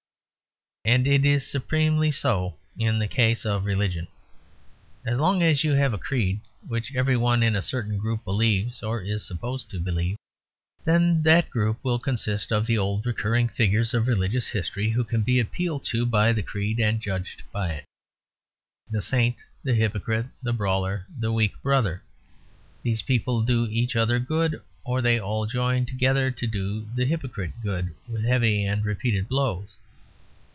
And 0.83 1.05
it 1.05 1.25
is 1.25 1.45
supremely 1.45 2.09
so 2.09 2.57
in 2.75 2.97
the 2.97 3.07
case 3.07 3.45
of 3.45 3.65
religion. 3.65 4.07
As 5.05 5.19
long 5.19 5.43
as 5.43 5.63
you 5.63 5.73
have 5.73 5.93
a 5.93 5.99
creed, 5.99 6.39
which 6.67 6.93
every 6.95 7.15
one 7.15 7.43
in 7.43 7.55
a 7.55 7.61
certain 7.61 7.99
group 7.99 8.25
believes 8.25 8.81
or 8.81 8.99
is 8.99 9.23
supposed 9.23 9.69
to 9.69 9.79
believe, 9.79 10.17
then 10.83 11.21
that 11.21 11.51
group 11.51 11.77
will 11.83 11.99
consist 11.99 12.51
of 12.51 12.65
the 12.65 12.79
old 12.79 13.05
recurring 13.05 13.47
figures 13.47 13.93
of 13.93 14.07
religious 14.07 14.47
history, 14.47 14.89
who 14.89 15.03
can 15.03 15.21
be 15.21 15.39
appealed 15.39 15.83
to 15.85 16.03
by 16.03 16.33
the 16.33 16.41
creed 16.41 16.79
and 16.79 16.99
judged 16.99 17.43
by 17.51 17.73
it; 17.73 17.85
the 18.89 19.03
saint, 19.03 19.35
the 19.63 19.75
hypocrite, 19.75 20.25
the 20.41 20.51
brawler, 20.51 21.05
the 21.19 21.31
weak 21.31 21.53
brother. 21.61 22.01
These 22.81 23.03
people 23.03 23.43
do 23.43 23.67
each 23.67 23.95
other 23.95 24.17
good; 24.17 24.59
or 24.83 25.03
they 25.03 25.19
all 25.19 25.45
join 25.45 25.85
together 25.85 26.31
to 26.31 26.47
do 26.47 26.87
the 26.95 27.05
hypocrite 27.05 27.61
good, 27.61 27.93
with 28.07 28.23
heavy 28.23 28.65
and 28.65 28.83
repeated 28.83 29.27
blows. 29.29 29.77